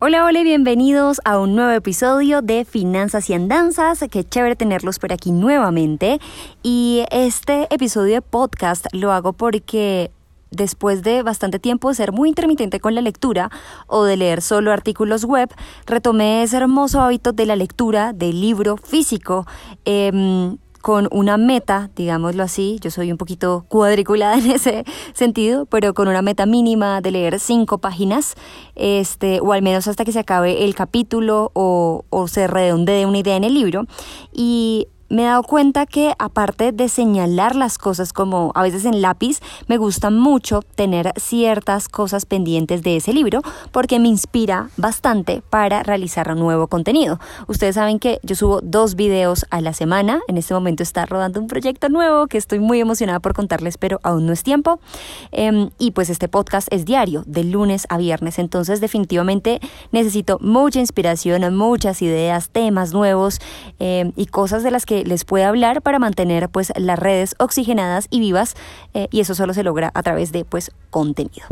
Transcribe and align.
Hola, 0.00 0.24
hola 0.24 0.44
bienvenidos 0.44 1.20
a 1.24 1.40
un 1.40 1.56
nuevo 1.56 1.72
episodio 1.72 2.40
de 2.40 2.64
Finanzas 2.64 3.28
y 3.30 3.34
Andanzas. 3.34 4.04
Qué 4.08 4.22
chévere 4.22 4.54
tenerlos 4.54 5.00
por 5.00 5.12
aquí 5.12 5.32
nuevamente. 5.32 6.20
Y 6.62 7.04
este 7.10 7.66
episodio 7.74 8.14
de 8.14 8.22
podcast 8.22 8.86
lo 8.92 9.10
hago 9.10 9.32
porque 9.32 10.12
después 10.52 11.02
de 11.02 11.24
bastante 11.24 11.58
tiempo 11.58 11.88
de 11.88 11.96
ser 11.96 12.12
muy 12.12 12.28
intermitente 12.28 12.78
con 12.78 12.94
la 12.94 13.00
lectura 13.00 13.50
o 13.88 14.04
de 14.04 14.16
leer 14.16 14.40
solo 14.40 14.70
artículos 14.70 15.24
web, 15.24 15.52
retomé 15.84 16.44
ese 16.44 16.58
hermoso 16.58 17.00
hábito 17.00 17.32
de 17.32 17.46
la 17.46 17.56
lectura 17.56 18.12
del 18.12 18.40
libro 18.40 18.76
físico. 18.76 19.48
Em, 19.84 20.58
con 20.80 21.08
una 21.10 21.36
meta, 21.36 21.90
digámoslo 21.96 22.42
así, 22.42 22.78
yo 22.80 22.90
soy 22.90 23.12
un 23.12 23.18
poquito 23.18 23.64
cuadriculada 23.68 24.38
en 24.38 24.50
ese 24.50 24.84
sentido, 25.12 25.66
pero 25.66 25.94
con 25.94 26.08
una 26.08 26.22
meta 26.22 26.46
mínima 26.46 27.00
de 27.00 27.10
leer 27.10 27.40
cinco 27.40 27.78
páginas, 27.78 28.34
este, 28.74 29.40
o 29.40 29.52
al 29.52 29.62
menos 29.62 29.88
hasta 29.88 30.04
que 30.04 30.12
se 30.12 30.20
acabe 30.20 30.64
el 30.64 30.74
capítulo 30.74 31.50
o, 31.54 32.04
o 32.10 32.28
se 32.28 32.46
redondee 32.46 33.06
una 33.06 33.18
idea 33.18 33.36
en 33.36 33.44
el 33.44 33.54
libro. 33.54 33.86
Y 34.32 34.88
me 35.08 35.22
he 35.22 35.26
dado 35.26 35.42
cuenta 35.42 35.86
que 35.86 36.14
aparte 36.18 36.72
de 36.72 36.88
señalar 36.88 37.56
las 37.56 37.78
cosas 37.78 38.12
como 38.12 38.52
a 38.54 38.62
veces 38.62 38.84
en 38.84 39.02
lápiz, 39.02 39.40
me 39.66 39.76
gusta 39.76 40.10
mucho 40.10 40.62
tener 40.62 41.12
ciertas 41.16 41.88
cosas 41.88 42.26
pendientes 42.26 42.82
de 42.82 42.96
ese 42.96 43.12
libro 43.12 43.42
porque 43.72 43.98
me 43.98 44.08
inspira 44.08 44.70
bastante 44.76 45.42
para 45.50 45.82
realizar 45.82 46.28
nuevo 46.36 46.66
contenido. 46.66 47.18
Ustedes 47.46 47.74
saben 47.74 47.98
que 47.98 48.20
yo 48.22 48.34
subo 48.34 48.60
dos 48.62 48.94
videos 48.94 49.46
a 49.50 49.60
la 49.60 49.72
semana. 49.72 50.20
En 50.28 50.36
este 50.36 50.54
momento 50.54 50.82
está 50.82 51.06
rodando 51.06 51.40
un 51.40 51.46
proyecto 51.46 51.88
nuevo 51.88 52.26
que 52.26 52.38
estoy 52.38 52.58
muy 52.58 52.80
emocionada 52.80 53.20
por 53.20 53.34
contarles, 53.34 53.78
pero 53.78 54.00
aún 54.02 54.26
no 54.26 54.32
es 54.32 54.42
tiempo. 54.42 54.80
Em, 55.32 55.70
y 55.78 55.92
pues 55.92 56.10
este 56.10 56.28
podcast 56.28 56.68
es 56.70 56.84
diario, 56.84 57.22
de 57.26 57.44
lunes 57.44 57.86
a 57.88 57.98
viernes. 57.98 58.38
Entonces 58.38 58.80
definitivamente 58.80 59.60
necesito 59.92 60.38
mucha 60.40 60.80
inspiración, 60.80 61.56
muchas 61.56 62.02
ideas, 62.02 62.50
temas 62.50 62.92
nuevos 62.92 63.40
em, 63.78 64.12
y 64.16 64.26
cosas 64.26 64.62
de 64.62 64.70
las 64.70 64.86
que 64.86 64.97
les 65.04 65.24
puede 65.24 65.44
hablar 65.44 65.82
para 65.82 65.98
mantener 65.98 66.48
pues 66.48 66.72
las 66.76 66.98
redes 66.98 67.34
oxigenadas 67.38 68.06
y 68.10 68.20
vivas 68.20 68.54
eh, 68.94 69.08
y 69.10 69.20
eso 69.20 69.34
solo 69.34 69.54
se 69.54 69.62
logra 69.62 69.90
a 69.94 70.02
través 70.02 70.32
de 70.32 70.44
pues 70.44 70.70
contenido. 70.90 71.46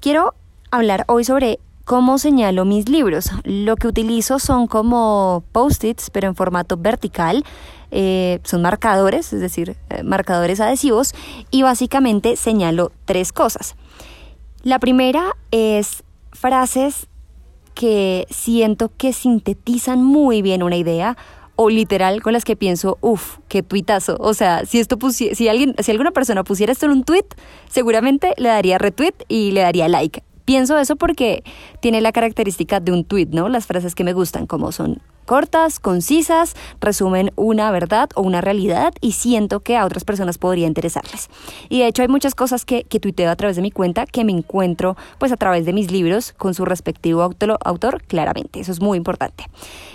Quiero 0.00 0.34
hablar 0.70 1.04
hoy 1.08 1.24
sobre 1.24 1.58
cómo 1.84 2.18
señalo 2.18 2.64
mis 2.64 2.88
libros. 2.88 3.30
Lo 3.44 3.76
que 3.76 3.88
utilizo 3.88 4.38
son 4.38 4.66
como 4.66 5.44
post-its 5.52 6.10
pero 6.10 6.28
en 6.28 6.34
formato 6.34 6.76
vertical. 6.76 7.44
Eh, 7.90 8.40
son 8.44 8.62
marcadores, 8.62 9.32
es 9.34 9.40
decir, 9.40 9.76
eh, 9.90 10.02
marcadores 10.02 10.60
adhesivos 10.60 11.12
y 11.50 11.62
básicamente 11.62 12.36
señalo 12.36 12.90
tres 13.04 13.32
cosas. 13.32 13.74
La 14.62 14.78
primera 14.78 15.36
es 15.50 16.02
frases 16.32 17.06
que 17.74 18.26
siento 18.30 18.90
que 18.96 19.12
sintetizan 19.12 20.02
muy 20.02 20.42
bien 20.42 20.62
una 20.62 20.76
idea 20.76 21.16
o 21.56 21.70
literal 21.70 22.22
con 22.22 22.32
las 22.32 22.44
que 22.44 22.56
pienso, 22.56 22.98
uff, 23.00 23.38
qué 23.48 23.62
tuitazo. 23.62 24.16
O 24.20 24.34
sea, 24.34 24.64
si 24.64 24.78
esto 24.80 24.98
si 25.10 25.48
alguien, 25.48 25.74
si 25.78 25.90
alguna 25.90 26.10
persona 26.10 26.44
pusiera 26.44 26.72
esto 26.72 26.86
en 26.86 26.92
un 26.92 27.04
tweet, 27.04 27.26
seguramente 27.68 28.32
le 28.36 28.48
daría 28.48 28.78
retweet 28.78 29.14
y 29.28 29.52
le 29.52 29.60
daría 29.60 29.88
like. 29.88 30.22
Pienso 30.44 30.78
eso 30.78 30.96
porque 30.96 31.44
tiene 31.80 32.00
la 32.00 32.12
característica 32.12 32.80
de 32.80 32.92
un 32.92 33.04
tweet, 33.04 33.28
¿no? 33.30 33.48
Las 33.48 33.66
frases 33.66 33.94
que 33.94 34.04
me 34.04 34.12
gustan, 34.12 34.46
como 34.46 34.72
son 34.72 35.00
cortas, 35.26 35.78
concisas, 35.80 36.54
resumen 36.80 37.32
una 37.36 37.70
verdad 37.70 38.10
o 38.14 38.22
una 38.22 38.40
realidad 38.40 38.94
y 39.00 39.12
siento 39.12 39.60
que 39.60 39.76
a 39.76 39.84
otras 39.84 40.04
personas 40.04 40.38
podría 40.38 40.66
interesarles. 40.66 41.28
Y 41.68 41.80
de 41.80 41.86
hecho 41.86 42.02
hay 42.02 42.08
muchas 42.08 42.34
cosas 42.34 42.64
que, 42.64 42.84
que 42.84 43.00
tuiteo 43.00 43.30
a 43.30 43.36
través 43.36 43.56
de 43.56 43.62
mi 43.62 43.70
cuenta 43.70 44.06
que 44.06 44.24
me 44.24 44.32
encuentro 44.32 44.96
pues 45.18 45.32
a 45.32 45.36
través 45.36 45.64
de 45.64 45.72
mis 45.72 45.90
libros 45.90 46.32
con 46.32 46.54
su 46.54 46.64
respectivo 46.64 47.22
autor, 47.22 47.58
autor 47.64 48.02
claramente. 48.02 48.60
Eso 48.60 48.72
es 48.72 48.80
muy 48.80 48.98
importante. 48.98 49.44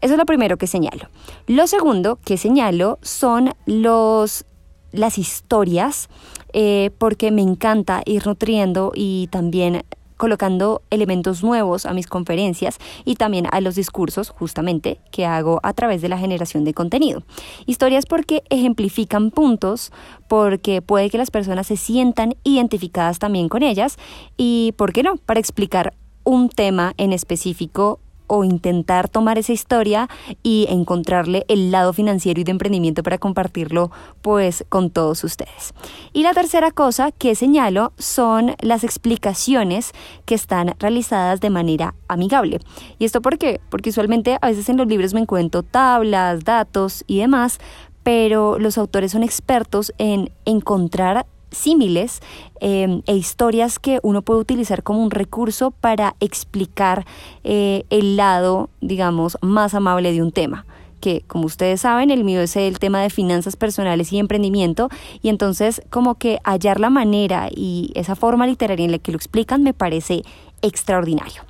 Eso 0.00 0.14
es 0.14 0.18
lo 0.18 0.26
primero 0.26 0.56
que 0.56 0.66
señalo. 0.66 1.08
Lo 1.46 1.66
segundo 1.66 2.18
que 2.24 2.36
señalo 2.36 2.98
son 3.02 3.52
los 3.66 4.44
las 4.92 5.18
historias 5.18 6.08
eh, 6.52 6.90
porque 6.98 7.30
me 7.30 7.42
encanta 7.42 8.02
ir 8.06 8.26
nutriendo 8.26 8.92
y 8.94 9.28
también 9.30 9.84
colocando 10.20 10.82
elementos 10.90 11.42
nuevos 11.42 11.86
a 11.86 11.94
mis 11.94 12.06
conferencias 12.06 12.78
y 13.06 13.14
también 13.14 13.46
a 13.50 13.62
los 13.62 13.74
discursos 13.74 14.28
justamente 14.28 15.00
que 15.10 15.24
hago 15.24 15.60
a 15.62 15.72
través 15.72 16.02
de 16.02 16.10
la 16.10 16.18
generación 16.18 16.62
de 16.62 16.74
contenido. 16.74 17.22
Historias 17.64 18.04
porque 18.04 18.42
ejemplifican 18.50 19.30
puntos, 19.30 19.92
porque 20.28 20.82
puede 20.82 21.08
que 21.08 21.16
las 21.16 21.30
personas 21.30 21.68
se 21.68 21.78
sientan 21.78 22.34
identificadas 22.44 23.18
también 23.18 23.48
con 23.48 23.62
ellas 23.62 23.96
y, 24.36 24.74
¿por 24.76 24.92
qué 24.92 25.02
no?, 25.02 25.16
para 25.16 25.40
explicar 25.40 25.94
un 26.22 26.50
tema 26.50 26.92
en 26.98 27.14
específico 27.14 27.98
o 28.30 28.44
intentar 28.44 29.08
tomar 29.08 29.38
esa 29.38 29.52
historia 29.52 30.08
y 30.44 30.66
encontrarle 30.70 31.44
el 31.48 31.72
lado 31.72 31.92
financiero 31.92 32.40
y 32.40 32.44
de 32.44 32.52
emprendimiento 32.52 33.02
para 33.02 33.18
compartirlo 33.18 33.90
pues 34.22 34.64
con 34.68 34.90
todos 34.90 35.24
ustedes. 35.24 35.74
Y 36.12 36.22
la 36.22 36.32
tercera 36.32 36.70
cosa 36.70 37.10
que 37.10 37.34
señalo 37.34 37.92
son 37.98 38.54
las 38.60 38.84
explicaciones 38.84 39.90
que 40.26 40.36
están 40.36 40.76
realizadas 40.78 41.40
de 41.40 41.50
manera 41.50 41.96
amigable. 42.06 42.60
¿Y 43.00 43.04
esto 43.04 43.20
por 43.20 43.36
qué? 43.36 43.60
Porque 43.68 43.90
usualmente 43.90 44.38
a 44.40 44.48
veces 44.48 44.68
en 44.68 44.76
los 44.76 44.86
libros 44.86 45.12
me 45.12 45.20
encuentro 45.20 45.64
tablas, 45.64 46.44
datos 46.44 47.02
y 47.08 47.18
demás, 47.18 47.58
pero 48.04 48.60
los 48.60 48.78
autores 48.78 49.10
son 49.10 49.24
expertos 49.24 49.92
en 49.98 50.30
encontrar 50.44 51.26
símiles 51.50 52.20
em, 52.60 53.02
e 53.06 53.16
historias 53.16 53.78
que 53.78 54.00
uno 54.02 54.22
puede 54.22 54.40
utilizar 54.40 54.82
como 54.82 55.02
un 55.02 55.10
recurso 55.10 55.70
para 55.70 56.14
explicar 56.20 57.06
eh, 57.44 57.84
el 57.90 58.16
lado, 58.16 58.70
digamos, 58.80 59.38
más 59.42 59.74
amable 59.74 60.12
de 60.12 60.22
un 60.22 60.32
tema 60.32 60.66
que 61.00 61.24
como 61.26 61.46
ustedes 61.46 61.80
saben, 61.80 62.10
el 62.10 62.24
mío 62.24 62.40
es 62.42 62.56
el 62.56 62.78
tema 62.78 63.00
de 63.00 63.10
finanzas 63.10 63.56
personales 63.56 64.12
y 64.12 64.18
emprendimiento, 64.18 64.90
y 65.22 65.30
entonces 65.30 65.82
como 65.90 66.16
que 66.16 66.40
hallar 66.44 66.78
la 66.78 66.90
manera 66.90 67.48
y 67.50 67.90
esa 67.94 68.14
forma 68.14 68.46
literaria 68.46 68.84
en 68.84 68.92
la 68.92 68.98
que 68.98 69.10
lo 69.10 69.16
explican 69.16 69.62
me 69.62 69.72
parece 69.72 70.22
extraordinario. 70.62 71.42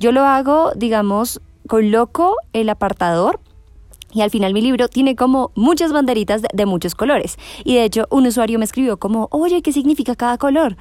Yo 0.00 0.12
lo 0.12 0.24
hago, 0.24 0.72
digamos, 0.74 1.40
coloco 1.68 2.36
el 2.52 2.68
apartador 2.68 3.40
y 4.16 4.22
al 4.22 4.30
final 4.30 4.54
mi 4.54 4.62
libro 4.62 4.88
tiene 4.88 5.14
como 5.14 5.50
muchas 5.54 5.92
banderitas 5.92 6.40
de, 6.40 6.66
muchos 6.66 6.94
colores. 6.94 7.36
Y 7.64 7.74
de 7.74 7.84
hecho 7.84 8.06
un 8.08 8.26
usuario 8.26 8.58
me 8.58 8.64
escribió 8.64 8.96
como, 8.96 9.28
oye, 9.30 9.60
¿qué 9.60 9.72
significa 9.72 10.16
cada 10.16 10.38
color? 10.38 10.78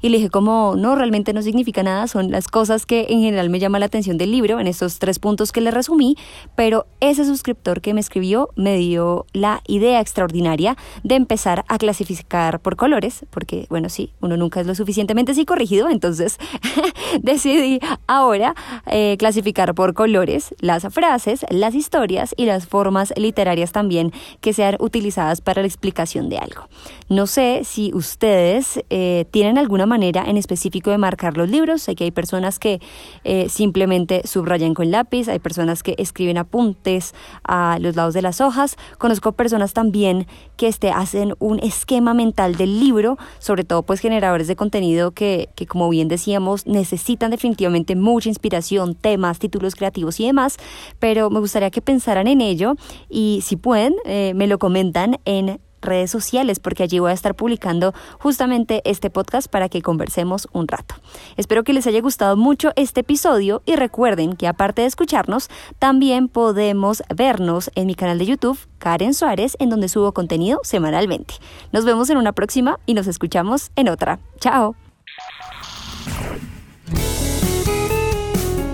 Y 0.00 0.10
le 0.10 0.18
dije 0.18 0.30
como, 0.30 0.74
no, 0.76 0.94
realmente 0.94 1.32
no 1.32 1.42
significa 1.42 1.82
nada, 1.82 2.06
son 2.06 2.30
las 2.30 2.48
cosas 2.48 2.86
que 2.86 3.06
en 3.08 3.20
general 3.20 3.50
me 3.50 3.58
llaman 3.58 3.80
la 3.80 3.86
atención 3.86 4.18
del 4.18 4.30
libro, 4.30 4.60
en 4.60 4.66
estos 4.66 4.98
tres 4.98 5.18
puntos 5.18 5.50
que 5.50 5.60
le 5.60 5.70
resumí, 5.70 6.16
pero 6.54 6.86
ese 7.00 7.24
suscriptor 7.24 7.80
que 7.80 7.94
me 7.94 8.00
escribió 8.00 8.50
me 8.54 8.76
dio 8.76 9.26
la 9.32 9.62
idea 9.66 10.00
extraordinaria 10.00 10.76
de 11.02 11.14
empezar 11.14 11.64
a 11.68 11.78
clasificar 11.78 12.60
por 12.60 12.76
colores, 12.76 13.24
porque 13.30 13.66
bueno, 13.70 13.88
sí, 13.88 14.12
uno 14.20 14.36
nunca 14.36 14.60
es 14.60 14.66
lo 14.66 14.74
suficientemente 14.74 15.34
corregido, 15.44 15.88
entonces 15.88 16.38
decidí 17.22 17.80
ahora 18.06 18.54
eh, 18.86 19.16
clasificar 19.18 19.74
por 19.74 19.94
colores 19.94 20.54
las 20.60 20.86
frases, 20.92 21.44
las 21.50 21.74
historias 21.74 22.34
y 22.36 22.46
las 22.46 22.66
formas 22.66 23.12
literarias 23.16 23.72
también 23.72 24.12
que 24.40 24.52
sean 24.52 24.76
utilizadas 24.80 25.40
para 25.40 25.62
la 25.62 25.68
explicación 25.68 26.28
de 26.28 26.38
algo. 26.38 26.68
No 27.08 27.26
sé 27.26 27.62
si 27.64 27.92
ustedes 27.94 28.80
eh, 28.90 29.26
tienen 29.30 29.58
alguna 29.58 29.86
manera 29.88 30.24
en 30.26 30.36
específico 30.36 30.90
de 30.90 30.98
marcar 30.98 31.36
los 31.36 31.48
libros. 31.48 31.88
Que 31.96 32.04
hay 32.04 32.10
personas 32.10 32.58
que 32.58 32.80
eh, 33.24 33.48
simplemente 33.48 34.22
subrayan 34.24 34.74
con 34.74 34.90
lápiz, 34.90 35.28
hay 35.28 35.40
personas 35.40 35.82
que 35.82 35.94
escriben 35.98 36.38
apuntes 36.38 37.14
a 37.42 37.78
los 37.80 37.96
lados 37.96 38.14
de 38.14 38.22
las 38.22 38.40
hojas. 38.40 38.76
Conozco 38.98 39.32
personas 39.32 39.72
también 39.72 40.26
que 40.56 40.68
este, 40.68 40.90
hacen 40.90 41.34
un 41.38 41.58
esquema 41.60 42.14
mental 42.14 42.56
del 42.56 42.78
libro, 42.78 43.16
sobre 43.38 43.64
todo 43.64 43.82
pues 43.82 44.00
generadores 44.00 44.46
de 44.46 44.56
contenido 44.56 45.12
que, 45.12 45.48
que 45.54 45.66
como 45.66 45.88
bien 45.88 46.08
decíamos 46.08 46.66
necesitan 46.66 47.30
definitivamente 47.30 47.96
mucha 47.96 48.28
inspiración, 48.28 48.94
temas, 48.94 49.38
títulos 49.38 49.74
creativos 49.74 50.20
y 50.20 50.26
demás, 50.26 50.56
pero 50.98 51.30
me 51.30 51.40
gustaría 51.40 51.70
que 51.70 51.82
pensaran 51.82 52.26
en 52.26 52.40
ello 52.40 52.74
y 53.08 53.40
si 53.42 53.56
pueden, 53.56 53.94
eh, 54.04 54.32
me 54.34 54.46
lo 54.46 54.58
comentan 54.58 55.18
en 55.24 55.60
redes 55.80 56.10
sociales 56.10 56.58
porque 56.60 56.82
allí 56.82 56.98
voy 56.98 57.10
a 57.10 57.14
estar 57.14 57.34
publicando 57.34 57.94
justamente 58.18 58.82
este 58.84 59.10
podcast 59.10 59.48
para 59.48 59.68
que 59.68 59.82
conversemos 59.82 60.48
un 60.52 60.68
rato. 60.68 60.94
Espero 61.36 61.64
que 61.64 61.72
les 61.72 61.86
haya 61.86 62.00
gustado 62.00 62.36
mucho 62.36 62.72
este 62.76 63.00
episodio 63.00 63.62
y 63.66 63.76
recuerden 63.76 64.36
que 64.36 64.46
aparte 64.46 64.82
de 64.82 64.88
escucharnos, 64.88 65.48
también 65.78 66.28
podemos 66.28 67.02
vernos 67.14 67.70
en 67.74 67.86
mi 67.86 67.94
canal 67.94 68.18
de 68.18 68.26
YouTube, 68.26 68.58
Karen 68.78 69.14
Suárez, 69.14 69.56
en 69.58 69.70
donde 69.70 69.88
subo 69.88 70.12
contenido 70.12 70.60
semanalmente. 70.62 71.34
Nos 71.72 71.84
vemos 71.84 72.10
en 72.10 72.16
una 72.16 72.32
próxima 72.32 72.78
y 72.86 72.94
nos 72.94 73.06
escuchamos 73.06 73.70
en 73.76 73.88
otra. 73.88 74.18
Chao. 74.40 74.74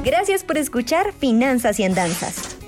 Gracias 0.05 0.45
por 0.45 0.59
escuchar 0.59 1.13
Finanzas 1.13 1.81
y 1.81 1.85
Andanzas. 1.85 2.54